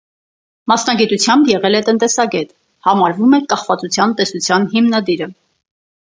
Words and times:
Մասնագիտությամբ 0.69 1.51
եղել 1.51 1.79
է 1.79 1.81
տնտեսագետ, 1.89 2.49
համարվում 2.89 3.37
է 3.41 3.41
«կախվածության 3.53 4.19
տեսության» 4.23 4.69
հիմնադիրը։ 4.75 5.31